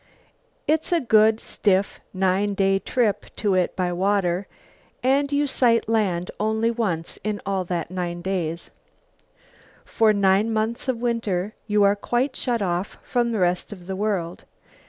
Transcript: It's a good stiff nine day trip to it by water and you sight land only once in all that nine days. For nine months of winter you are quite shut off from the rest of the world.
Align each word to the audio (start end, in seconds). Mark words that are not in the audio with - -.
It's 0.67 0.91
a 0.91 0.99
good 0.99 1.39
stiff 1.39 1.99
nine 2.11 2.55
day 2.55 2.79
trip 2.79 3.27
to 3.35 3.53
it 3.53 3.75
by 3.75 3.93
water 3.93 4.47
and 5.03 5.31
you 5.31 5.45
sight 5.45 5.87
land 5.87 6.31
only 6.39 6.71
once 6.71 7.19
in 7.23 7.39
all 7.45 7.65
that 7.65 7.91
nine 7.91 8.23
days. 8.23 8.71
For 9.85 10.11
nine 10.11 10.51
months 10.51 10.87
of 10.87 10.97
winter 10.97 11.53
you 11.67 11.83
are 11.83 11.95
quite 11.95 12.35
shut 12.35 12.63
off 12.63 12.97
from 13.03 13.31
the 13.31 13.37
rest 13.37 13.71
of 13.71 13.85
the 13.85 13.95
world. 13.95 14.45